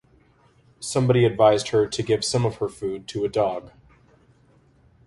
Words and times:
Somebody 0.79 1.25
advised 1.25 1.67
her 1.67 1.85
to 1.85 2.01
give 2.01 2.25
some 2.25 2.43
of 2.43 2.55
her 2.55 2.67
food 2.67 3.07
to 3.09 3.23
a 3.23 3.29
dog. 3.29 3.69